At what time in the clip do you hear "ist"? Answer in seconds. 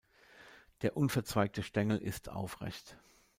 1.99-2.27